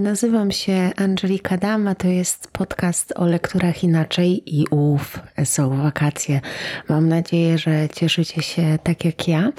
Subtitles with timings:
[0.00, 6.40] Nazywam się Angelika Dama, to jest podcast o lekturach inaczej i ów, są wakacje.
[6.88, 9.52] Mam nadzieję, że cieszycie się tak jak ja.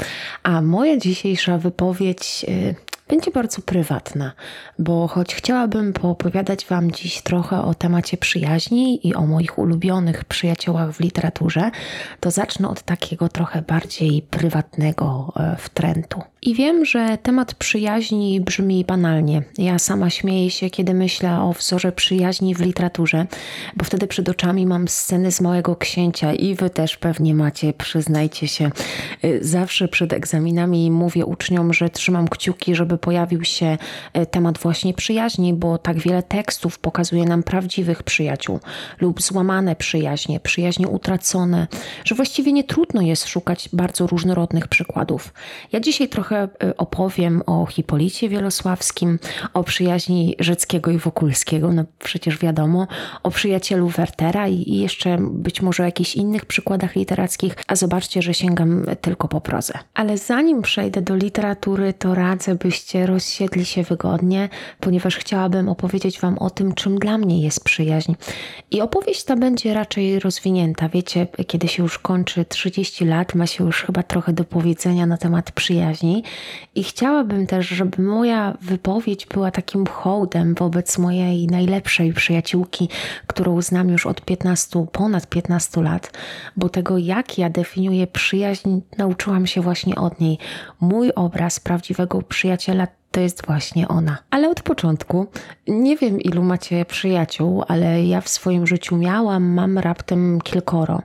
[0.44, 2.76] A moja dzisiejsza wypowiedź y,
[3.10, 4.32] będzie bardzo prywatna,
[4.80, 10.92] bo choć chciałabym poopowiadać Wam dziś trochę o temacie przyjaźni i o moich ulubionych przyjaciołach
[10.92, 11.72] w literaturze,
[12.20, 16.22] to zacznę od takiego trochę bardziej prywatnego e, wtrętu.
[16.44, 19.44] I wiem, że temat przyjaźni brzmi banalnie.
[19.58, 23.26] Ja sama śmieję się, kiedy myślę o wzorze przyjaźni w literaturze,
[23.76, 28.48] bo wtedy przed oczami mam sceny z Małego Księcia i wy też pewnie macie, przyznajcie
[28.48, 28.72] się.
[29.24, 33.78] Y, zawsze przed egzaminami mówię uczniom, że trzymam kciuki, żeby pojawił się
[34.18, 38.60] y, temat właśnie przyjaźni, bo tak wiele tekstów pokazuje nam prawdziwych przyjaciół
[39.02, 41.68] lub złamane przyjaźnie, przyjaźnie utracone,
[42.06, 45.34] że właściwie nie trudno jest szukać bardzo różnorodnych przykładów.
[45.72, 49.20] Ja dzisiaj trochę trochę y, opowiem o Hipolicie Wielosławskim,
[49.54, 52.88] o przyjaźni Rzeckiego i Wokulskiego, no przecież wiadomo,
[53.24, 58.34] o przyjacielu Wertera i jeszcze być może o jakichś innych przykładach literackich, a zobaczcie, że
[58.34, 59.74] sięgam tylko po prozę.
[59.94, 66.38] Ale zanim przejdę do literatury, to radzę, byście rozsiedli się wygodnie, ponieważ chciałabym opowiedzieć Wam
[66.38, 68.14] o tym, czym dla mnie jest przyjaźń.
[68.72, 70.90] I opowieść ta będzie raczej rozwinięta.
[70.90, 75.18] Wiecie, kiedy się już kończy 30 lat, ma się już chyba trochę do powiedzenia na
[75.18, 76.21] temat przyjaźni.
[76.76, 82.90] I chciałabym też, żeby moja wypowiedź była takim hołdem wobec mojej najlepszej przyjaciółki,
[83.28, 86.12] którą znam już od 15, ponad 15 lat,
[86.58, 90.38] bo tego, jak ja definiuję przyjaźń, nauczyłam się właśnie od niej.
[90.82, 94.18] Mój obraz prawdziwego przyjaciela to jest właśnie ona.
[94.30, 95.28] Ale od początku,
[95.68, 101.02] nie wiem ilu macie przyjaciół, ale ja w swoim życiu miałam, mam raptem kilkoro.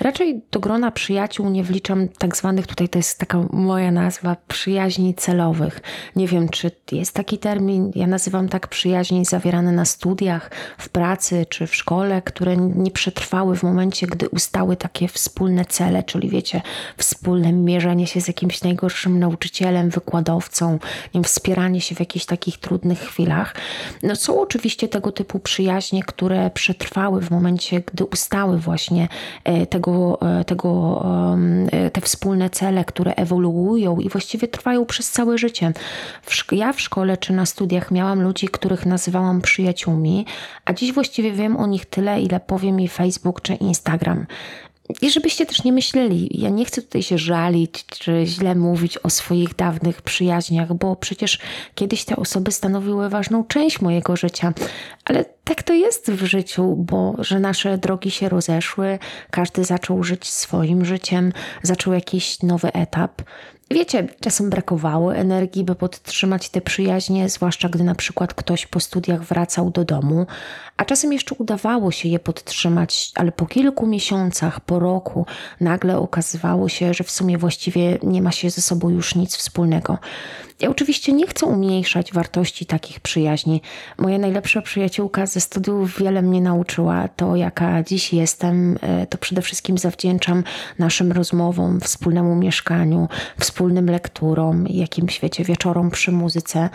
[0.00, 5.14] Raczej do grona przyjaciół nie wliczam tak zwanych, tutaj to jest taka moja nazwa, przyjaźni
[5.14, 5.80] celowych.
[6.16, 11.46] Nie wiem, czy jest taki termin, ja nazywam tak przyjaźni zawierane na studiach, w pracy
[11.48, 16.62] czy w szkole, które nie przetrwały w momencie, gdy ustały takie wspólne cele, czyli wiecie,
[16.96, 20.80] wspólne mierzenie się z jakimś najgorszym nauczycielem, wykładowcą, nie
[21.14, 21.24] wiem,
[21.80, 23.54] się w jakichś takich trudnych chwilach.
[24.02, 29.08] No są oczywiście tego typu przyjaźnie, które przetrwały w momencie, gdy ustały właśnie
[29.44, 31.04] e, tego, e, tego,
[31.72, 35.72] e, te wspólne cele, które ewoluują i właściwie trwają przez całe życie.
[36.52, 40.26] Ja w szkole czy na studiach miałam ludzi, których nazywałam przyjaciółmi,
[40.64, 44.26] a dziś właściwie wiem o nich tyle, ile powie mi Facebook czy Instagram.
[45.02, 49.10] I żebyście też nie myśleli, ja nie chcę tutaj się żalić czy źle mówić o
[49.10, 51.38] swoich dawnych przyjaźniach, bo przecież
[51.74, 54.52] kiedyś te osoby stanowiły ważną część mojego życia.
[55.04, 58.98] Ale tak to jest w życiu, bo że nasze drogi się rozeszły,
[59.30, 63.22] każdy zaczął żyć swoim życiem, zaczął jakiś nowy etap.
[63.72, 69.22] Wiecie, czasem brakowało energii, by podtrzymać te przyjaźnie, zwłaszcza gdy na przykład ktoś po studiach
[69.22, 70.26] wracał do domu,
[70.76, 75.26] a czasem jeszcze udawało się je podtrzymać, ale po kilku miesiącach, po roku,
[75.60, 79.98] nagle okazywało się, że w sumie właściwie nie ma się ze sobą już nic wspólnego.
[80.60, 83.62] Ja oczywiście nie chcę umniejszać wartości takich przyjaźni.
[83.98, 87.08] Moja najlepsza przyjaciółka ze studiów wiele mnie nauczyła.
[87.08, 90.44] To, jaka dziś jestem, e, to przede wszystkim zawdzięczam
[90.78, 96.68] naszym rozmowom, wspólnemu mieszkaniu, wspólnym lekturom, jakimś świecie wieczorom przy muzyce.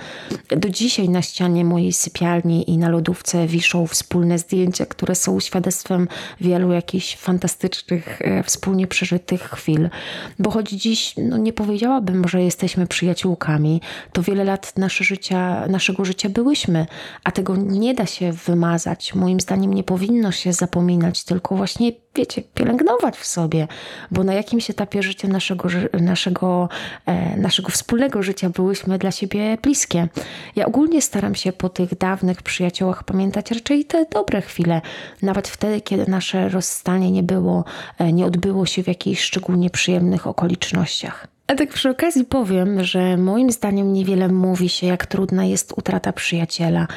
[0.50, 6.08] Do dzisiaj na ścianie mojej sypialni i na lodówce wiszą wspólne zdjęcia, które są świadectwem
[6.42, 9.90] wielu jakichś fantastycznych, e, wspólnie przeżytych chwil.
[10.40, 13.75] Bo choć dziś no, nie powiedziałabym, że jesteśmy przyjaciółkami,
[14.14, 16.86] to wiele lat nasze życia, naszego życia byłyśmy,
[17.24, 19.16] a tego nie da się wymazać.
[19.16, 23.68] Moim zdaniem nie powinno się zapominać, tylko właśnie, wiecie, pielęgnować w sobie,
[24.12, 25.70] bo na jakimś etapie życia naszego,
[26.02, 26.70] naszego,
[27.06, 30.08] e, naszego wspólnego życia byłyśmy dla siebie bliskie.
[30.56, 34.82] Ja ogólnie staram się po tych dawnych przyjaciołach pamiętać raczej te dobre chwile,
[35.22, 37.64] nawet wtedy, kiedy nasze rozstanie nie było,
[37.98, 41.35] e, nie odbyło się w jakichś szczególnie przyjemnych okolicznościach.
[41.48, 46.14] A tak przy okazji powiem, że moim zdaniem niewiele mówi się, jak trudna jest utrata
[46.14, 46.88] przyjaciela,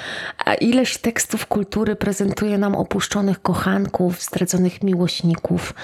[0.44, 5.74] a ileż tekstów kultury prezentuje nam opuszczonych kochanków, zdradzonych miłośników.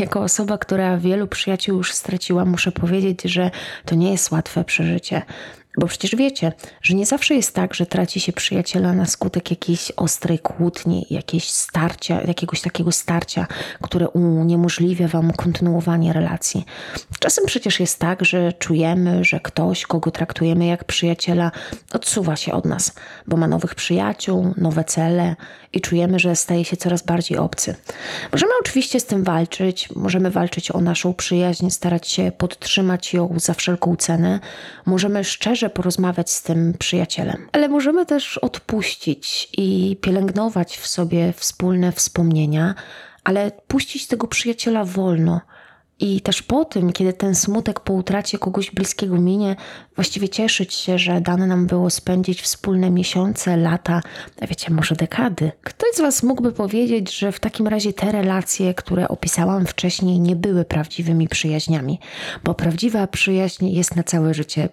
[0.00, 3.50] Jako osoba, która wielu przyjaciół już straciła, muszę powiedzieć, że
[3.84, 5.22] to nie jest łatwe przeżycie.
[5.78, 6.52] Bo przecież wiecie,
[6.82, 11.50] że nie zawsze jest tak, że traci się przyjaciela na skutek jakiejś ostrej kłótni, jakiejś
[11.50, 13.46] starcia, jakiegoś takiego starcia,
[13.82, 16.64] które uniemożliwia wam kontynuowanie relacji.
[17.18, 21.50] Czasem przecież jest tak, że czujemy, że ktoś, kogo traktujemy jak przyjaciela,
[21.92, 22.94] odsuwa się od nas,
[23.26, 25.36] bo ma nowych przyjaciół, nowe cele
[25.72, 27.74] i czujemy, że staje się coraz bardziej obcy.
[28.32, 33.54] Możemy oczywiście z tym walczyć, możemy walczyć o naszą przyjaźń, starać się podtrzymać ją za
[33.54, 34.40] wszelką cenę,
[34.86, 37.48] możemy szczerze porozmawiać z tym przyjacielem.
[37.52, 42.74] Ale możemy też odpuścić i pielęgnować w sobie wspólne wspomnienia,
[43.24, 45.40] ale puścić tego przyjaciela wolno
[46.00, 49.56] i też po tym, kiedy ten smutek po utracie kogoś bliskiego minie,
[49.94, 54.00] właściwie cieszyć się, że dane nam było spędzić wspólne miesiące, lata,
[54.40, 55.52] a wiecie, może dekady.
[55.62, 60.36] Ktoś z Was mógłby powiedzieć, że w takim razie te relacje, które opisałam wcześniej, nie
[60.36, 62.00] były prawdziwymi przyjaźniami,
[62.44, 64.68] bo prawdziwa przyjaźń jest na całe życie.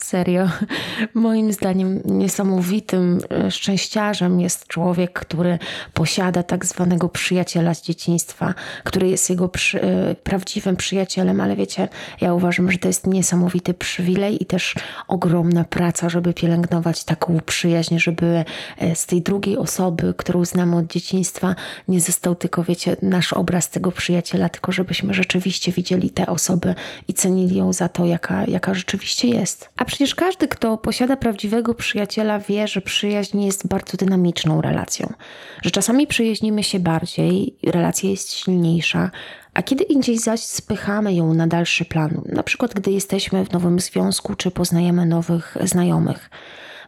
[0.00, 0.48] Serio,
[1.14, 5.58] moim zdaniem niesamowitym e, szczęściarzem jest człowiek, który
[5.94, 8.54] posiada tak zwanego przyjaciela z dzieciństwa,
[8.84, 11.88] który jest jego przy, e, prawdziwym przyjacielem, ale wiecie,
[12.20, 14.74] ja uważam, że to jest niesamowity przywilej i też
[15.08, 18.44] ogromna praca, żeby pielęgnować taką przyjaźń, żeby
[18.78, 21.54] e, z tej drugiej osoby, którą znamy od dzieciństwa,
[21.88, 26.74] nie został tylko, wiecie, nasz obraz tego przyjaciela, tylko żebyśmy rzeczywiście widzieli tę osobę
[27.08, 29.68] i cenili ją za to, jaka, jaka rzeczywiście jest.
[29.84, 35.12] A przecież każdy, kto posiada prawdziwego przyjaciela, wie, że przyjaźń jest bardzo dynamiczną relacją.
[35.62, 39.10] Że czasami przyjaźnimy się bardziej, relacja jest silniejsza,
[39.54, 43.80] a kiedy indziej zaś spychamy ją na dalszy plan, na przykład gdy jesteśmy w nowym
[43.80, 46.30] związku czy poznajemy nowych znajomych.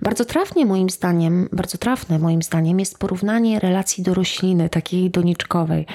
[0.02, 5.86] Bardzo trafnie moim zdaniem, bardzo trafne moim zdaniem jest porównanie relacji do rośliny, takiej doniczkowej.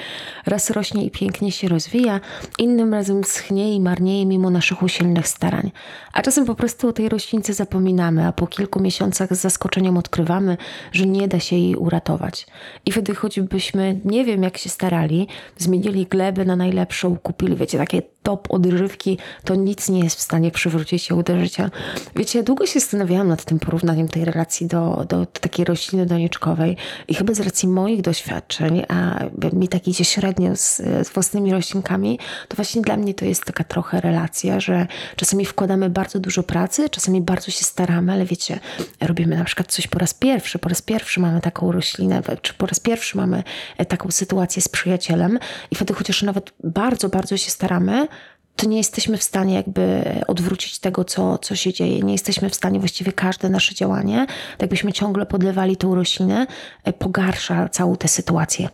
[0.46, 2.20] Raz rośnie i pięknie się rozwija,
[2.58, 5.70] innym razem schnie i marnieje mimo naszych usilnych starań.
[6.12, 10.56] A czasem po prostu o tej roślince zapominamy, a po kilku miesiącach z zaskoczeniem odkrywamy,
[10.92, 12.46] że nie da się jej uratować.
[12.86, 15.28] I wtedy choćbyśmy nie wiem jak się starali,
[15.58, 20.50] zmienili glebę na najlepszą, kupili, wiecie, takie top odżywki, to nic nie jest w stanie
[20.50, 21.70] przywrócić ją do życia.
[22.16, 26.06] Wiecie, ja długo się zastanawiałam nad tym porównaniem tej relacji do, do, do takiej rośliny
[26.06, 26.76] doniczkowej
[27.08, 32.18] i chyba z racji moich doświadczeń, a mi tak idzie średnio z, z własnymi roślinkami,
[32.48, 34.86] to właśnie dla mnie to jest taka trochę relacja, że
[35.16, 38.60] czasami wkładamy bardzo dużo pracy, czasami bardzo się staramy, ale wiecie,
[39.00, 42.66] robimy na przykład coś po raz pierwszy, po raz pierwszy mamy taką roślinę, czy po
[42.66, 43.42] raz pierwszy mamy
[43.78, 45.38] e, taką sytuację z przyjacielem
[45.70, 48.08] i wtedy chociaż nawet bardzo, bardzo się staramy,
[48.56, 52.02] to nie jesteśmy w stanie jakby odwrócić tego, co, co się dzieje.
[52.02, 56.46] Nie jesteśmy w stanie właściwie każde nasze działanie, tak jakbyśmy ciągle podlewali tą roślinę,
[56.84, 58.68] e, pogarsza całą tę sytuację.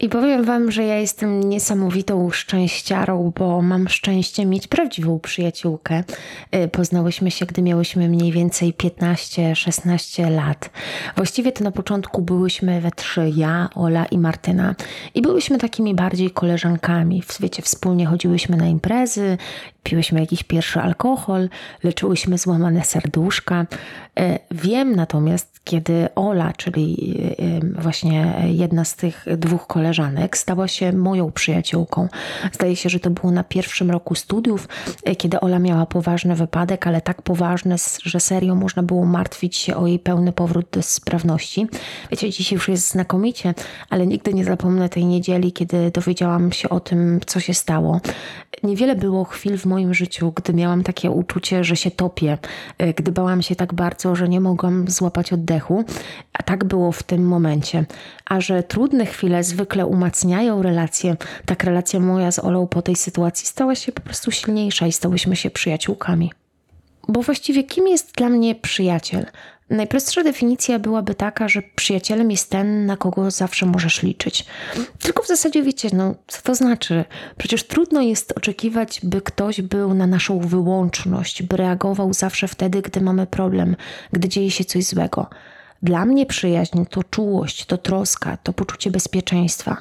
[0.00, 6.04] I powiem Wam, że ja jestem niesamowitą szczęściarą, bo mam szczęście mieć prawdziwą przyjaciółkę.
[6.54, 10.70] Y, poznałyśmy się, gdy miałyśmy mniej więcej 15-16 lat.
[11.16, 14.74] Właściwie to na początku byłyśmy we trzy, ja, Ola i Martyna.
[15.14, 17.22] I byłyśmy takimi bardziej koleżankami.
[17.22, 19.38] W świecie wspólnie chodziłyśmy na imprezy,
[19.82, 21.48] piłyśmy jakiś pierwszy alkohol,
[21.82, 23.66] leczyłyśmy złamane serduszka.
[24.20, 30.68] Y, wiem natomiast, kiedy Ola, czyli y, właśnie jedna z tych dwóch koleżanek, koleżanek stała
[30.68, 32.08] się moją przyjaciółką.
[32.52, 34.68] Zdaje się, że to było na pierwszym roku studiów,
[35.04, 39.76] e, kiedy Ola miała poważny wypadek, ale tak poważny, że serio można było martwić się
[39.76, 41.66] o jej pełny powrót do sprawności.
[42.10, 43.54] Wiecie, dzisiaj już jest znakomicie,
[43.90, 48.00] ale nigdy nie zapomnę tej niedzieli, kiedy dowiedziałam się o tym, co się stało.
[48.62, 52.38] Niewiele było chwil w moim życiu, gdy miałam takie uczucie, że się topię,
[52.78, 55.84] e, gdy bałam się tak bardzo, że nie mogłam złapać oddechu,
[56.32, 57.84] a tak było w tym momencie.
[58.24, 61.16] A że trudne chwile zwykle umacniają relacje.
[61.46, 65.36] Tak relacja moja z Olą po tej sytuacji stała się po prostu silniejsza i stałyśmy
[65.36, 66.32] się przyjaciółkami.
[67.08, 69.26] Bo właściwie kim jest dla mnie przyjaciel?
[69.70, 74.46] Najprostsza definicja byłaby taka, że przyjacielem jest ten, na kogo zawsze możesz liczyć.
[75.02, 77.04] Tylko w zasadzie wiecie, no co to znaczy?
[77.38, 83.00] Przecież trudno jest oczekiwać, by ktoś był na naszą wyłączność, by reagował zawsze wtedy, gdy
[83.00, 83.76] mamy problem,
[84.12, 85.30] gdy dzieje się coś złego.
[85.82, 89.76] Dla mnie przyjaźń to czułość, to troska, to poczucie bezpieczeństwa.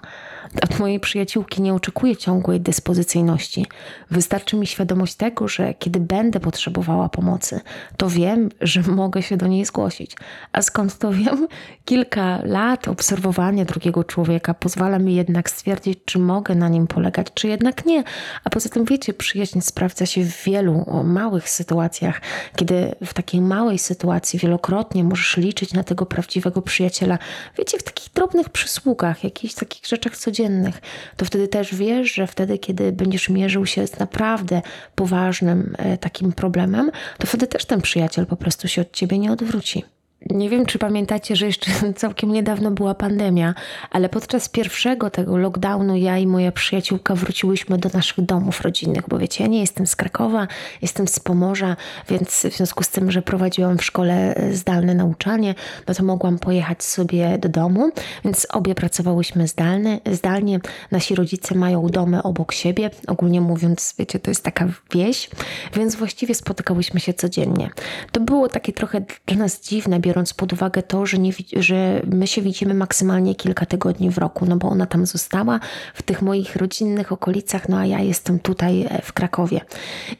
[0.64, 3.66] Od mojej przyjaciółki nie oczekuję ciągłej dyspozycyjności.
[4.12, 7.62] Wystarczy mi świadomość tego, że kiedy będę potrzebowała pomocy,
[7.98, 10.16] to wiem, że mogę się do niej zgłosić.
[10.52, 11.48] A skąd to wiem?
[11.86, 17.48] Kilka lat obserwowania drugiego człowieka pozwala mi jednak stwierdzić, czy mogę na nim polegać, czy
[17.48, 18.04] jednak nie.
[18.44, 22.22] A poza tym, wiecie, przyjaźń sprawdza się w wielu małych sytuacjach,
[22.56, 27.18] kiedy w takiej małej sytuacji wielokrotnie możesz liczyć na tego prawdziwego przyjaciela.
[27.58, 30.82] Wiecie, w takich drobnych przysługach, jakichś takich rzeczach codziennych
[31.18, 34.62] to wtedy też wiesz, że wtedy, kiedy będziesz mierzył się z naprawdę
[34.96, 39.32] poważnym e, takim problemem, to wtedy też ten przyjaciel po prostu się od ciebie nie
[39.32, 39.97] odwróci.
[40.26, 43.54] Nie wiem, czy pamiętacie, że jeszcze całkiem niedawno była pandemia,
[43.92, 49.18] ale podczas pierwszego tego lockdownu ja i moja przyjaciółka wróciłyśmy do naszych domów rodzinnych, bo
[49.18, 50.48] wiecie, ja nie jestem z Krakowa,
[50.82, 51.76] jestem z Pomorza,
[52.10, 55.56] więc w związku z tym, że prowadziłam w szkole e, zdalne nauczanie,
[55.88, 57.92] no to mogłam pojechać sobie do domu,
[58.26, 60.60] więc obie pracowałyśmy zdalne, zdalnie.
[60.92, 65.30] Nasi rodzice mają domy obok siebie, ogólnie mówiąc, wiecie, to jest taka wieś,
[65.74, 67.70] więc właściwie spotykałyśmy się codziennie.
[68.12, 72.28] To było takie trochę dla nas dziwne, biorąc pod uwagę to, że, nie, że my
[72.28, 75.60] się widzimy maksymalnie kilka tygodni w roku, no bo ona tam została
[75.94, 79.62] w tych moich rodzinnych okolicach, no a ja jestem tutaj e, w Krakowie.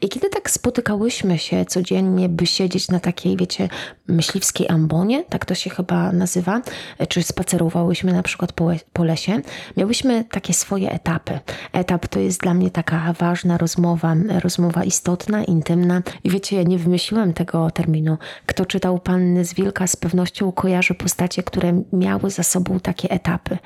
[0.00, 3.68] I kiedy tak spotykałyśmy się codziennie, by siedzieć na takiej, wiecie,
[4.08, 6.60] myśliwskiej ambonie, tak to się chyba nazywa,
[6.98, 9.40] e, czy spacerowałyśmy na przykład po, po lesie,
[9.76, 11.38] miałyśmy takie swoje etapy.
[11.72, 16.02] Etap to jest dla mnie taka ważna rozmowa, rozmowa istotna, intymna.
[16.24, 18.18] I wiecie, ja nie wymyśliłam tego terminu.
[18.46, 23.58] Kto czytał Panny z Wilka z pewnością kojarzy postacie, które miały za sobą takie etapy.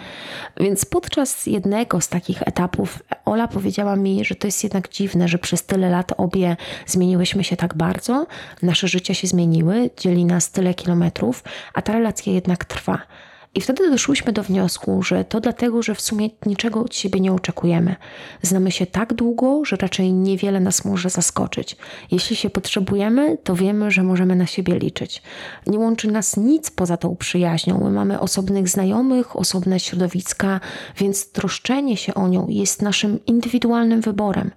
[0.61, 5.38] Więc podczas jednego z takich etapów Ola powiedziała mi, że to jest jednak dziwne, że
[5.38, 8.26] przez tyle lat obie zmieniłyśmy się tak bardzo,
[8.62, 12.99] nasze życie się zmieniły, dzieli nas tyle kilometrów, a ta relacja jednak trwa.
[13.55, 17.33] I wtedy doszłyśmy do wniosku, że to dlatego, że w sumie niczego od siebie nie
[17.33, 17.97] oczekujemy.
[18.43, 21.77] Znamy się tak długo, że raczej niewiele nas może zaskoczyć.
[22.11, 25.23] Jeśli się potrzebujemy, to wiemy, że możemy na siebie liczyć.
[25.67, 27.81] Nie łączy nas nic poza tą przyjaźnią.
[27.85, 30.61] My mamy osobnych znajomych, osobne środowiska,
[30.97, 34.51] więc troszczenie się o nią jest naszym indywidualnym wyborem.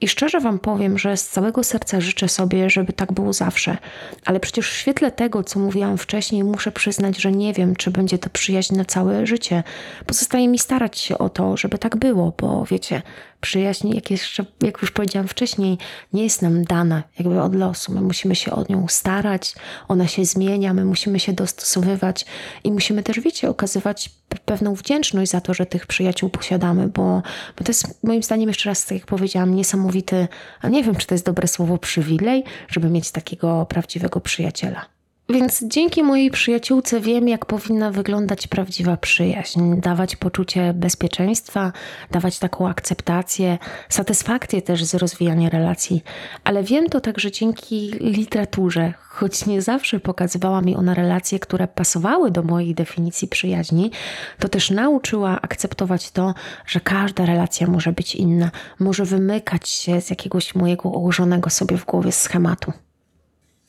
[0.00, 3.76] I szczerze Wam powiem, że z całego serca życzę sobie, żeby tak było zawsze.
[4.24, 8.18] Ale przecież w świetle tego, co mówiłam wcześniej, muszę przyznać, że nie wiem, czy będzie
[8.18, 9.62] to przyjaźń na całe życie.
[10.06, 13.02] Pozostaje mi starać się o to, żeby tak było, bo wiecie,
[13.40, 15.78] przyjaźń, jak, jeszcze, jak już powiedziałam wcześniej,
[16.12, 17.92] nie jest nam dana jakby od losu.
[17.92, 19.54] My musimy się o nią starać,
[19.88, 22.26] ona się zmienia, my musimy się dostosowywać
[22.64, 24.10] i musimy też, wiecie, okazywać
[24.44, 27.22] pewną wdzięczność za to, że tych przyjaciół posiadamy, bo,
[27.58, 30.28] bo to jest moim zdaniem, jeszcze raz, tak jak powiedziałam, niesamowity,
[30.60, 34.97] a nie wiem, czy to jest dobre słowo, przywilej, żeby mieć takiego prawdziwego przyjaciela.
[35.30, 41.72] Więc dzięki mojej przyjaciółce wiem, jak powinna wyglądać prawdziwa przyjaźń, dawać poczucie bezpieczeństwa,
[42.10, 43.58] dawać taką akceptację,
[43.88, 46.02] satysfakcję też z rozwijania relacji.
[46.44, 52.30] Ale wiem to także dzięki literaturze, choć nie zawsze pokazywała mi ona relacje, które pasowały
[52.30, 53.90] do mojej definicji przyjaźni,
[54.38, 56.34] to też nauczyła akceptować to,
[56.66, 61.84] że każda relacja może być inna, może wymykać się z jakiegoś mojego ułożonego sobie w
[61.84, 62.72] głowie schematu.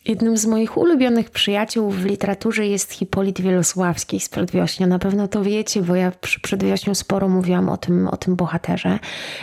[0.06, 4.88] Jednym z moich ulubionych przyjaciół w literaturze jest Hipolit Wielosławski z Przedwiośnia.
[4.88, 9.00] Na pewno to wiecie, bo ja przy Przedwiośniu sporo mówiłam o tym, o tym bohaterze.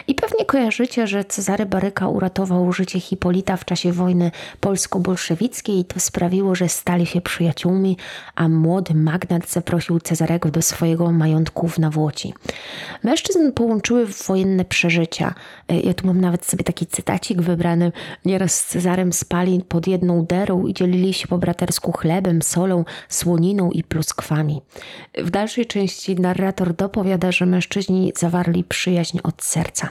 [0.09, 6.01] I pewnie kojarzycie, że Cezary Baryka uratował życie Hipolita w czasie wojny polsko-bolszewickiej i to
[6.01, 7.97] sprawiło, że stali się przyjaciółmi,
[8.35, 12.35] a młody magnat zaprosił Cezarego do swojego majątku w Nawłoci.
[13.03, 15.35] Mężczyzn połączyły wojenne przeżycia.
[15.85, 17.93] Ja tu mam nawet sobie taki cytacik wybrany.
[18.25, 23.71] Nieraz z Cezarem spali pod jedną derą i dzielili się po bratersku chlebem, solą, słoniną
[23.71, 24.63] i pluskwami.
[25.19, 29.89] W dalszej części narrator dopowiada, że mężczyźni zawarli przyjaźń od serca.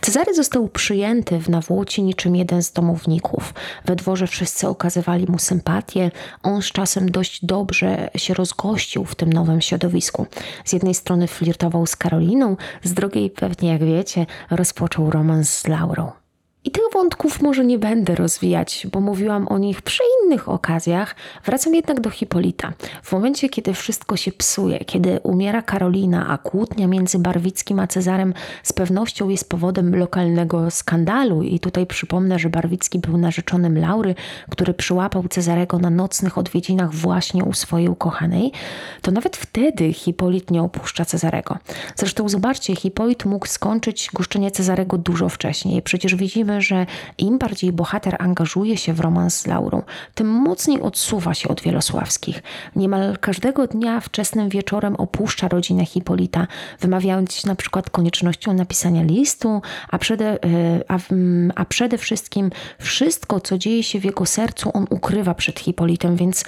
[0.00, 3.54] Cezary został przyjęty w Nawłoci niczym jeden z domowników.
[3.84, 6.10] We dworze wszyscy okazywali mu sympatię.
[6.42, 10.26] On z czasem dość dobrze się rozgościł w tym nowym środowisku.
[10.64, 16.21] Z jednej strony flirtował z Karoliną, z drugiej pewnie jak wiecie rozpoczął romans z Laurą.
[16.64, 21.16] I tych wątków może nie będę rozwijać, bo mówiłam o nich przy innych okazjach.
[21.44, 22.72] Wracam jednak do Hipolita.
[23.02, 28.34] W momencie, kiedy wszystko się psuje, kiedy umiera Karolina, a kłótnia między Barwickim a Cezarem
[28.62, 34.14] z pewnością jest powodem lokalnego skandalu, i tutaj przypomnę, że Barwicki był narzeczonym Laury,
[34.50, 38.52] który przyłapał Cezarego na nocnych odwiedzinach właśnie u swojej ukochanej,
[39.02, 41.58] to nawet wtedy Hipolit nie opuszcza Cezarego.
[41.96, 45.82] Zresztą zobaczcie, Hipolit mógł skończyć guszczenie Cezarego dużo wcześniej.
[45.82, 46.86] Przecież widzimy, że
[47.18, 49.82] im bardziej bohater angażuje się w romans z Laurą,
[50.14, 52.42] tym mocniej odsuwa się od Wielosławskich.
[52.76, 56.46] Niemal każdego dnia wczesnym wieczorem opuszcza rodzinę Hipolita,
[56.80, 60.38] wymawiając na przykład koniecznością napisania listu, a przede, e,
[60.88, 60.98] a,
[61.54, 66.44] a przede wszystkim wszystko, co dzieje się w jego sercu, on ukrywa przed Hipolitem, więc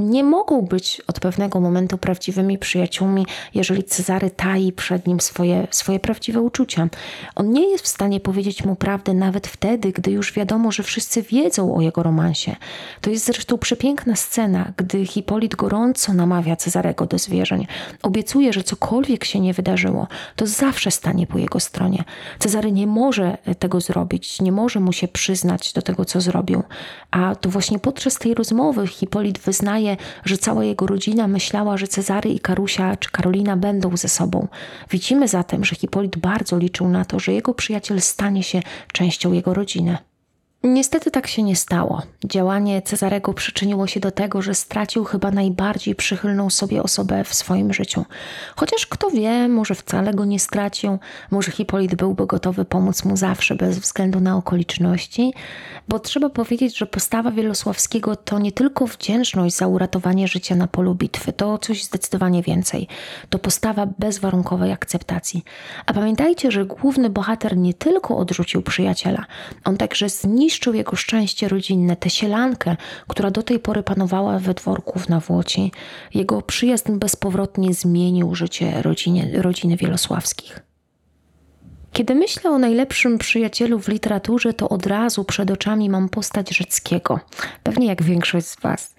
[0.00, 6.00] nie mogą być od pewnego momentu prawdziwymi przyjaciółmi, jeżeli Cezary tai przed nim swoje, swoje
[6.00, 6.88] prawdziwe uczucia.
[7.34, 11.22] On nie jest w stanie powiedzieć mu prawdy nawet wtedy, gdy już wiadomo, że wszyscy
[11.22, 12.56] wiedzą o jego romansie.
[13.00, 17.66] To jest zresztą przepiękna scena, gdy Hipolit gorąco namawia Cezarego do zwierzeń.
[18.02, 22.04] Obiecuje, że cokolwiek się nie wydarzyło, to zawsze stanie po jego stronie.
[22.38, 26.62] Cezary nie może tego zrobić, nie może mu się przyznać do tego, co zrobił.
[27.10, 29.89] A to właśnie podczas tej rozmowy Hipolit wyznaje,
[30.24, 34.48] że cała jego rodzina myślała, że Cezary i Karusia czy Karolina będą ze sobą.
[34.90, 39.54] Widzimy zatem, że Hipolit bardzo liczył na to, że jego przyjaciel stanie się częścią jego
[39.54, 39.98] rodziny.
[40.64, 42.02] Niestety tak się nie stało.
[42.24, 47.72] Działanie Cezarego przyczyniło się do tego, że stracił chyba najbardziej przychylną sobie osobę w swoim
[47.72, 48.04] życiu.
[48.56, 50.98] Chociaż kto wie, może wcale go nie stracił,
[51.30, 55.34] może Hipolit byłby gotowy pomóc mu zawsze, bez względu na okoliczności,
[55.88, 60.94] bo trzeba powiedzieć, że postawa Wielosławskiego to nie tylko wdzięczność za uratowanie życia na polu
[60.94, 62.88] bitwy, to coś zdecydowanie więcej.
[63.30, 65.44] To postawa bezwarunkowej akceptacji.
[65.86, 69.24] A pamiętajcie, że główny bohater nie tylko odrzucił przyjaciela,
[69.64, 72.76] on także zniszczył zniszczył jego szczęście rodzinne, tę sielankę,
[73.08, 75.72] która do tej pory panowała we dworku w Nawłoci.
[76.14, 78.82] Jego przyjazd bezpowrotnie zmienił życie
[79.34, 80.69] rodziny Wielosławskich.
[81.92, 87.20] Kiedy myślę o najlepszym przyjacielu w literaturze, to od razu przed oczami mam postać Rzeckiego.
[87.62, 88.94] Pewnie jak większość z Was.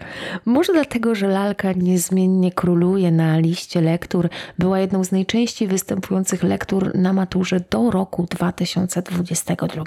[0.45, 4.29] Może dlatego, że lalka niezmiennie króluje na liście lektur,
[4.59, 9.83] była jedną z najczęściej występujących lektur na maturze do roku 2022.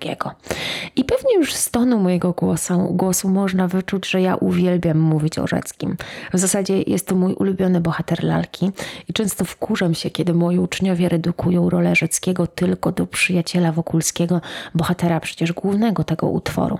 [0.96, 5.46] I pewnie już z tonu mojego głosu, głosu można wyczuć, że ja uwielbiam mówić o
[5.46, 5.96] Rzeckim.
[6.32, 8.70] W zasadzie jest to mój ulubiony bohater lalki
[9.08, 14.40] i często wkurzam się, kiedy moi uczniowie redukują rolę Rzeckiego tylko do przyjaciela Wokulskiego,
[14.74, 16.78] bohatera przecież głównego tego utworu.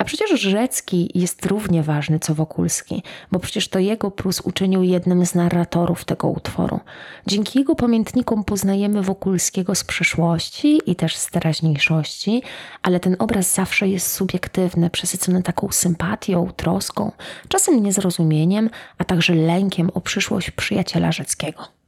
[0.00, 3.02] A przecież Rzecki jest równie ważny co Wokulski,
[3.32, 6.80] bo przecież to jego plus uczynił jednym z narratorów tego utworu.
[7.26, 12.42] Dzięki jego pamiętnikom poznajemy Wokulskiego z przeszłości i też z teraźniejszości,
[12.82, 17.12] ale ten obraz zawsze jest subiektywny, przesycony taką sympatią, troską,
[17.48, 21.79] czasem niezrozumieniem, a także lękiem o przyszłość przyjaciela Rzeckiego.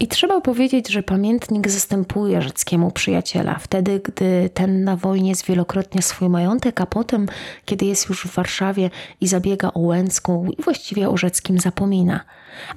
[0.00, 6.28] I trzeba powiedzieć, że pamiętnik zastępuje rzeckiemu przyjaciela, wtedy gdy ten na wojnie zwielokrotnia swój
[6.28, 7.26] majątek, a potem,
[7.64, 12.20] kiedy jest już w Warszawie i zabiega o Łęcką i właściwie o Rzeckim zapomina.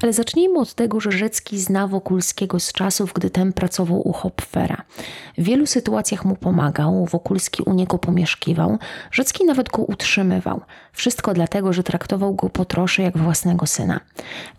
[0.01, 4.81] Ale zacznijmy od tego, że Rzecki zna Wokulskiego z czasów, gdy ten pracował u Hopfera.
[5.37, 8.77] W wielu sytuacjach mu pomagał, Wokulski u niego pomieszkiwał,
[9.11, 10.61] Rzecki nawet go utrzymywał.
[10.93, 13.99] Wszystko dlatego, że traktował go po trosze jak własnego syna.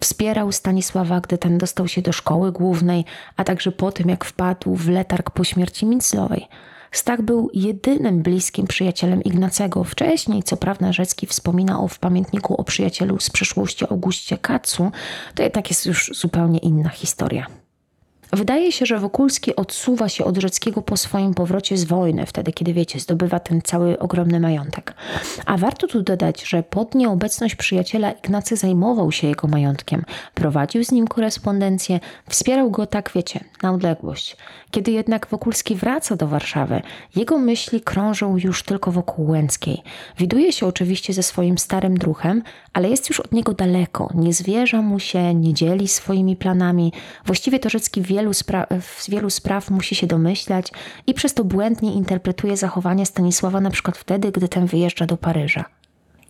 [0.01, 3.05] Wspierał Stanisława, gdy ten dostał się do szkoły głównej,
[3.37, 6.49] a także po tym, jak wpadł w letarg po śmierci Minclowej.
[6.93, 9.85] Stach był jedynym bliskim przyjacielem Ignacego.
[9.85, 14.91] Wcześniej, co prawda, Rzecki wspomina o w pamiętniku o przyjacielu z przeszłości Augustie Kacu,
[15.35, 17.47] to jednak jest już zupełnie inna historia.
[18.33, 22.73] Wydaje się, że Wokulski odsuwa się od Rzeckiego po swoim powrocie z wojny, wtedy kiedy
[22.73, 24.95] wiecie, zdobywa ten cały ogromny majątek.
[25.47, 30.93] A warto tu dodać, że pod nieobecność przyjaciela Ignacy zajmował się jego majątkiem, prowadził z
[30.93, 34.37] nim korespondencję, wspierał go tak, wiecie, na odległość.
[34.71, 36.83] Kiedy jednak Wokulski wraca do Warszawy,
[37.17, 39.83] jego myśli krążą już tylko wokół Łęckiej.
[40.19, 44.83] Widuje się oczywiście ze swoim starym druhem, ale jest już od niego daleko, nie zwierza
[44.83, 46.93] mu się, nie dzieli swoimi planami.
[47.27, 48.35] Właściwie to Rzecki wielu
[48.99, 50.73] z wielu spraw musi się domyślać
[51.07, 55.65] i przez to błędnie interpretuje zachowania Stanisława na przykład wtedy, gdy ten wyjeżdża do Paryża.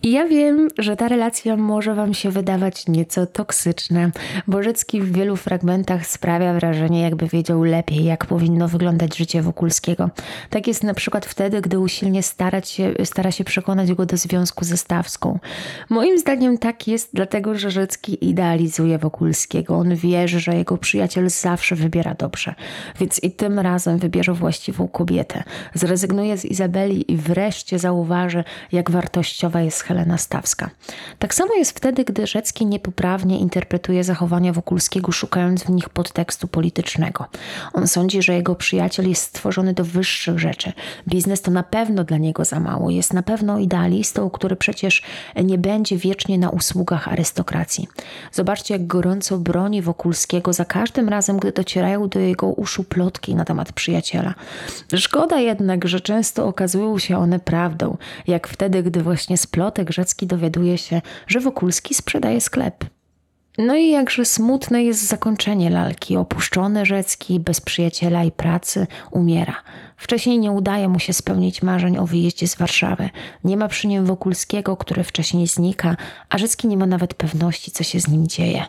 [0.07, 4.11] I ja wiem, że ta relacja może Wam się wydawać nieco toksyczna.
[4.47, 10.09] Bożecki w wielu fragmentach sprawia wrażenie, jakby wiedział lepiej, jak powinno wyglądać życie Wokulskiego.
[10.49, 14.65] Tak jest na przykład wtedy, gdy usilnie starać się, stara się przekonać go do związku
[14.65, 15.39] ze Stawską.
[15.89, 19.77] Moim zdaniem tak jest, dlatego że Rzecki idealizuje Wokulskiego.
[19.77, 22.55] On wierzy, że jego przyjaciel zawsze wybiera dobrze,
[22.99, 25.43] więc i tym razem wybierze właściwą kobietę.
[25.73, 30.69] Zrezygnuje z Izabeli i wreszcie zauważy, jak wartościowa jest Helena Stawska.
[31.19, 37.25] Tak samo jest wtedy, gdy Rzecki niepoprawnie interpretuje zachowania Wokulskiego, szukając w nich podtekstu politycznego.
[37.73, 40.73] On sądzi, że jego przyjaciel jest stworzony do wyższych rzeczy.
[41.07, 42.89] Biznes to na pewno dla niego za mało.
[42.89, 45.03] Jest na pewno idealistą, który przecież
[45.43, 47.87] nie będzie wiecznie na usługach arystokracji.
[48.31, 53.45] Zobaczcie, jak gorąco broni Wokulskiego za każdym razem, gdy docierają do jego uszu plotki na
[53.45, 54.33] temat przyjaciela.
[54.95, 59.47] Szkoda jednak, że często okazują się one prawdą, jak wtedy, gdy właśnie z
[59.77, 62.85] Piotrek Rzecki dowiaduje się, że Wokulski sprzedaje sklep.
[63.57, 66.17] No i jakże smutne jest zakończenie lalki.
[66.17, 69.55] Opuszczony Rzecki, bez przyjaciela i pracy, umiera.
[69.97, 73.09] Wcześniej nie udaje mu się spełnić marzeń o wyjeździe z Warszawy.
[73.43, 75.95] Nie ma przy nim Wokulskiego, który wcześniej znika,
[76.29, 78.65] a Rzecki nie ma nawet pewności, co się z nim dzieje.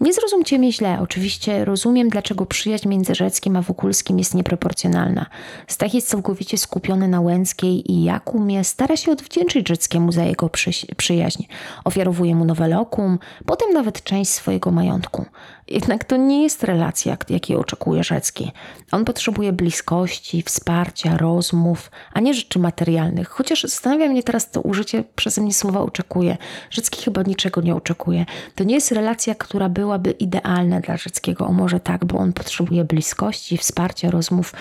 [0.00, 5.26] Nie zrozumcie mnie źle, oczywiście rozumiem, dlaczego przyjaźń między Rzeckim a Wokulskim jest nieproporcjonalna.
[5.66, 10.48] Stach jest całkowicie skupiony na Łęckiej i jak umie, stara się odwdzięczyć Rzeckiemu za jego
[10.48, 11.42] przy przyjaźń.
[11.84, 15.26] Ofiarowuje mu nowe lokum, potem nawet część swojego majątku.
[15.70, 18.52] Jednak to nie jest relacja, jakiej oczekuje Rzecki.
[18.92, 23.28] On potrzebuje bliskości, wsparcia, rozmów, a nie rzeczy materialnych.
[23.28, 26.36] Chociaż zastanawia mnie teraz to użycie przeze mnie słowa oczekuje.
[26.70, 28.26] Rzecki chyba niczego nie oczekuje.
[28.54, 31.46] To nie jest relacja, która byłaby idealna dla Rzeckiego.
[31.46, 34.52] O może tak, bo on potrzebuje bliskości, wsparcia, rozmów,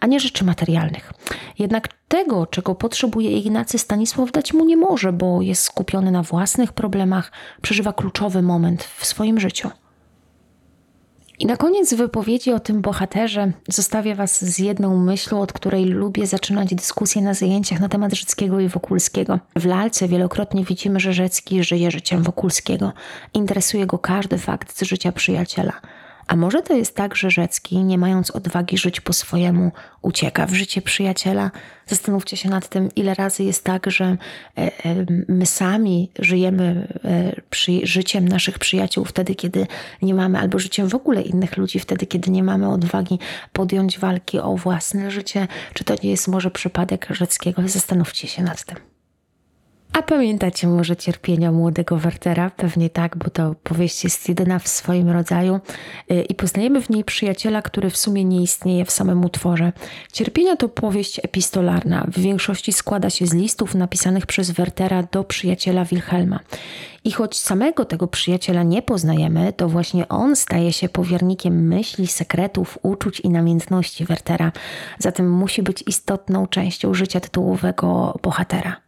[0.00, 1.12] a nie rzeczy materialnych.
[1.58, 6.72] Jednak tego, czego potrzebuje Ignacy Stanisław, dać mu nie może, bo jest skupiony na własnych
[6.72, 9.70] problemach, przeżywa kluczowy moment w swoim życiu.
[11.38, 16.26] I na koniec wypowiedzi o tym bohaterze zostawię Was z jedną myślą, od której lubię
[16.26, 19.38] zaczynać dyskusję na zajęciach na temat Rzeckiego i Wokulskiego.
[19.56, 22.92] W lalce wielokrotnie widzimy, że Rzecki żyje życiem Wokulskiego.
[23.34, 25.72] Interesuje go każdy fakt z życia przyjaciela.
[26.26, 30.54] A może to jest tak, że Rzecki, nie mając odwagi żyć po swojemu, ucieka w
[30.54, 31.50] życie przyjaciela?
[31.86, 34.16] Zastanówcie się nad tym, ile razy jest tak, że e,
[34.58, 34.70] e,
[35.28, 39.66] my sami żyjemy e, życiem naszych przyjaciół wtedy, kiedy
[40.02, 43.18] nie mamy, albo życiem w ogóle innych ludzi wtedy, kiedy nie mamy odwagi
[43.52, 45.48] podjąć walki o własne życie.
[45.74, 47.62] Czy to nie jest może przypadek Rzeckiego?
[47.66, 48.95] Zastanówcie się nad tym.
[49.96, 52.50] A pamiętacie może cierpienia młodego Wertera?
[52.50, 55.60] Pewnie tak, bo to powieść jest jedyna w swoim rodzaju
[56.10, 59.72] y, i poznajemy w niej przyjaciela, który w sumie nie istnieje w samym utworze.
[60.12, 62.06] Cierpienia to powieść epistolarna.
[62.08, 66.40] W większości składa się z listów napisanych przez Wertera do przyjaciela Wilhelma.
[67.04, 72.78] I choć samego tego przyjaciela nie poznajemy, to właśnie on staje się powiernikiem myśli, sekretów,
[72.82, 74.52] uczuć i namiętności Wertera.
[74.98, 78.85] Zatem musi być istotną częścią życia tytułowego bohatera.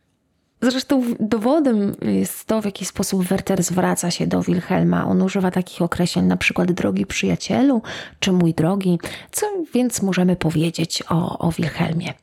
[0.62, 5.06] Zresztą dowodem jest to, w jaki sposób Werter zwraca się do Wilhelma.
[5.06, 7.82] On używa takich określeń, na przykład drogi przyjacielu,
[8.20, 8.98] czy mój drogi.
[9.30, 12.14] Co więc możemy powiedzieć o, o Wilhelmie?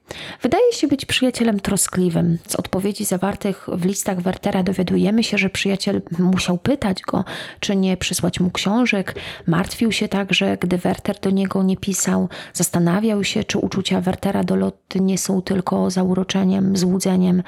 [0.42, 2.38] Wydaje się być przyjacielem troskliwym.
[2.48, 7.24] Z odpowiedzi zawartych w listach Wertera dowiadujemy się, że przyjaciel musiał pytać go,
[7.60, 9.16] czy nie przysłać mu książek.
[9.48, 12.30] Martwił się także, gdy Werter do niego nie pisał.
[12.54, 17.44] Zastanawiał się, czy uczucia Wertera do Lotty nie są tylko zauroczeniem, złudzeniem.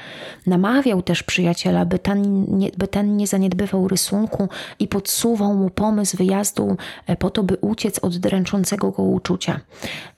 [0.46, 5.70] Namawiał namawiał też przyjaciela, by ten, nie, by ten nie zaniedbywał rysunku i podsuwał mu
[5.70, 9.60] pomysł wyjazdu e, po to, by uciec od dręczącego go uczucia.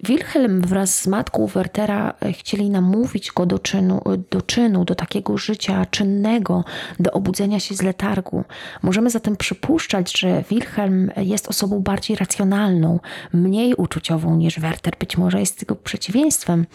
[0.04, 5.38] Wilhelm wraz z matką Wertera e, chcieli namówić go do czynu, do czynu, do takiego
[5.38, 6.64] życia czynnego,
[6.98, 8.44] do obudzenia się z letargu.
[8.82, 13.00] Możemy zatem przypuszczać, że Wilhelm jest osobą bardziej racjonalną,
[13.32, 14.94] mniej uczuciową niż Werter.
[14.98, 16.66] Być może jest tego przeciwieństwem.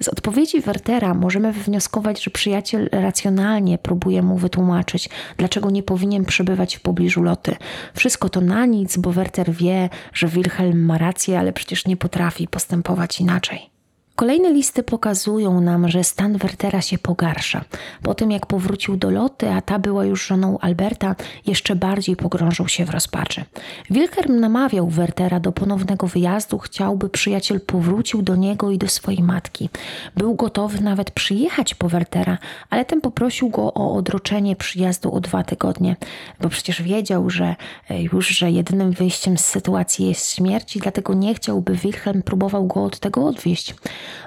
[0.00, 6.24] Z odpowiedzi Wertera możemy wywnioskować, że przyjaciel racjonalny racjonalnie próbuje mu wytłumaczyć, dlaczego nie powinien
[6.24, 7.56] przebywać w pobliżu Loty.
[7.94, 12.48] Wszystko to na nic, bo Werter wie, że Wilhelm ma rację, ale przecież nie potrafi
[12.48, 13.71] postępować inaczej.
[14.16, 17.64] Kolejne listy pokazują nam, że stan Wertera się pogarsza.
[18.02, 21.14] Po tym jak powrócił do Loty, a ta była już żoną Alberta,
[21.46, 23.44] jeszcze bardziej pogrążył się w rozpaczy.
[23.90, 29.68] Wilhelm namawiał Wertera do ponownego wyjazdu, chciałby przyjaciel powrócił do niego i do swojej matki.
[30.16, 32.38] Był gotowy nawet przyjechać po Wertera,
[32.70, 35.96] ale ten poprosił go o odroczenie przyjazdu o dwa tygodnie,
[36.40, 37.56] bo przecież wiedział, że
[37.90, 42.66] e, już, że jedynym wyjściem z sytuacji jest śmierć i dlatego nie chciałby Wilhelm próbował
[42.66, 43.74] go od tego odwieść.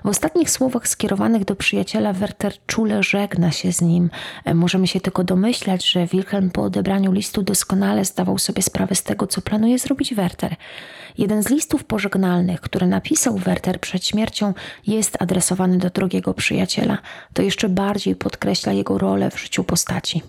[0.03, 4.09] W ostatnich słowach skierowanych do przyjaciela Werter czule żegna się z nim.
[4.45, 9.03] E, możemy się tylko domyślać, że Wilhelm po odebraniu listu doskonale zdawał sobie sprawę z
[9.03, 10.55] tego, co planuje zrobić Werter.
[11.17, 14.53] Jeden z listów pożegnalnych, który napisał Werter przed śmiercią,
[14.87, 16.97] jest adresowany do drogiego przyjaciela.
[17.33, 20.21] To jeszcze bardziej podkreśla jego rolę w życiu postaci.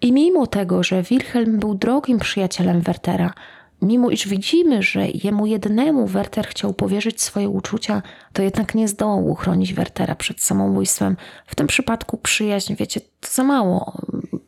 [0.00, 3.34] I mimo tego, że Wilhelm był drogim przyjacielem Wertera,
[3.82, 9.28] Mimo iż widzimy, że jemu jednemu Werter chciał powierzyć swoje uczucia, to jednak nie zdołał
[9.28, 11.16] uchronić Wertera przed samobójstwem.
[11.46, 13.92] W tym przypadku przyjaźń, wiecie, to za mało.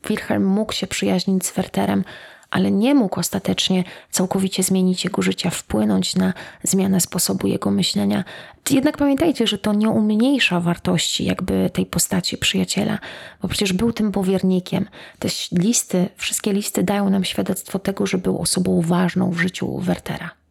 [0.08, 2.04] Wilhelm mógł się przyjaźnić z Werterem,
[2.52, 8.24] ale nie mógł ostatecznie całkowicie zmienić jego życia, wpłynąć na zmianę sposobu jego myślenia.
[8.70, 12.98] Jednak pamiętajcie, że to nie umniejsza wartości jakby tej postaci przyjaciela,
[13.42, 14.88] bo przecież był tym powiernikiem.
[15.18, 20.41] Te listy, wszystkie listy dają nam świadectwo tego, że był osobą ważną w życiu Wertera.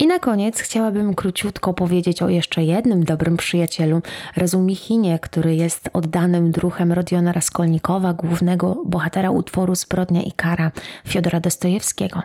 [0.00, 4.02] I na koniec chciałabym króciutko powiedzieć o jeszcze jednym dobrym przyjacielu,
[4.36, 10.72] Razumichinie, który jest oddanym druhem Rodiona Raskolnikowa, głównego bohatera utworu Zbrodnia i kara
[11.06, 12.22] Fiodora Dostojewskiego.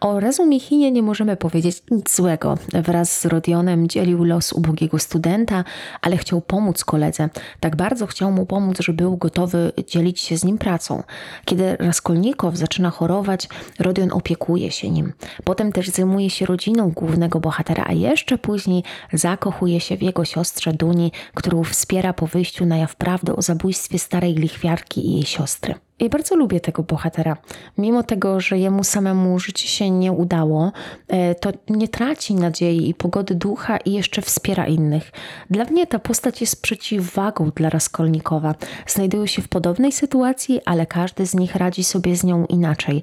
[0.00, 2.58] O Razumichinie nie możemy powiedzieć nic złego.
[2.72, 5.64] Wraz z Rodionem dzielił los ubogiego studenta,
[6.02, 7.28] ale chciał pomóc koledze.
[7.60, 11.02] Tak bardzo chciał mu pomóc, że był gotowy dzielić się z nim pracą.
[11.44, 15.12] Kiedy Raskolnikow zaczyna chorować, Rodion opiekuje się nim.
[15.44, 20.72] Potem też zajmuje się rodziną głównego bohatera, a jeszcze później zakochuje się w jego siostrze
[20.72, 25.74] Duni, którą wspiera po wyjściu na jaw prawdy o zabójstwie starej lichwiarki i jej siostry.
[26.00, 27.36] Ja bardzo lubię tego bohatera.
[27.78, 30.72] Mimo tego, że jemu samemu życie się nie udało,
[31.08, 35.12] e, to nie traci nadziei i pogody ducha i jeszcze wspiera innych.
[35.50, 38.54] Dla mnie ta postać jest przeciwwagą dla Raskolnikowa.
[38.86, 43.02] Znajdują się w podobnej sytuacji, ale każdy z nich radzi sobie z nią inaczej.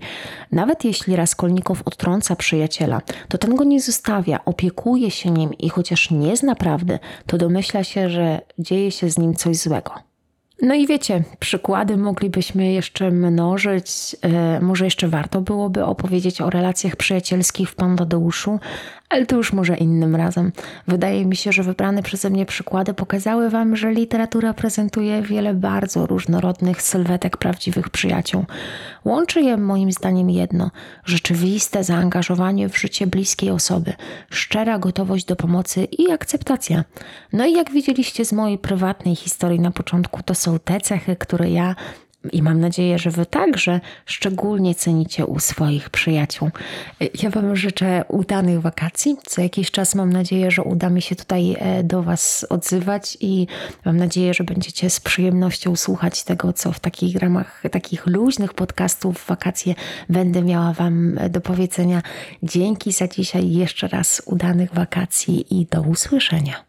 [0.52, 6.12] Nawet jeśli Raskolnikow odtrąca przyjaciela, to ten go nie zostawia, opiekuje się nim i chociaż
[6.12, 10.07] nie zna prawdy, to domyśla się, że dzieje się z nim coś złego.
[10.62, 14.16] No i wiecie, przykłady moglibyśmy jeszcze mnożyć.
[14.22, 18.60] E, może jeszcze warto byłoby opowiedzieć o relacjach przyjacielskich w Pandadeuszu,
[19.10, 20.52] ale to już może innym razem.
[20.88, 26.06] Wydaje mi się, że wybrane przeze mnie przykłady pokazały Wam, że literatura prezentuje wiele bardzo
[26.06, 28.46] różnorodnych sylwetek prawdziwych przyjaciół.
[29.06, 30.72] Łączy je moim zdaniem jedno
[31.06, 33.94] rzeczywiste zaangażowanie w życie bliskiej osoby,
[34.30, 36.84] szczera gotowość do pomocy i akceptacja.
[37.34, 41.50] No i jak widzieliście z mojej prywatnej historii na początku, to są te cechy, które
[41.50, 41.76] ja
[42.32, 46.50] i mam nadzieję, że Wy także szczególnie cenicie u swoich przyjaciół.
[47.24, 49.18] Ja Wam życzę udanych wakacji.
[49.26, 53.48] Co jakiś czas mam nadzieję, że uda mi się tutaj e, do Was odzywać i
[53.86, 59.20] mam nadzieję, że będziecie z przyjemnością słuchać tego, co w takich ramach takich luźnych podcastów
[59.20, 59.76] w wakacje
[60.10, 62.02] będę miała Wam do powiedzenia.
[62.44, 66.64] Dzięki za dzisiaj jeszcze raz udanych wakacji i do usłyszenia.